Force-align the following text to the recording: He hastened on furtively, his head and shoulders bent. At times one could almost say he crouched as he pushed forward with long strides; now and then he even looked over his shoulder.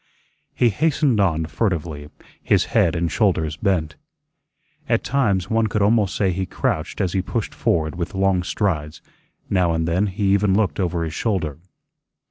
He 0.55 0.69
hastened 0.69 1.19
on 1.19 1.45
furtively, 1.45 2.09
his 2.41 2.65
head 2.73 2.95
and 2.95 3.11
shoulders 3.11 3.55
bent. 3.55 3.97
At 4.89 5.03
times 5.03 5.47
one 5.47 5.67
could 5.67 5.83
almost 5.83 6.15
say 6.15 6.31
he 6.31 6.47
crouched 6.47 6.99
as 6.99 7.13
he 7.13 7.21
pushed 7.21 7.53
forward 7.53 7.93
with 7.93 8.15
long 8.15 8.41
strides; 8.41 9.03
now 9.47 9.73
and 9.73 9.87
then 9.87 10.07
he 10.07 10.33
even 10.33 10.55
looked 10.55 10.79
over 10.79 11.03
his 11.03 11.13
shoulder. 11.13 11.59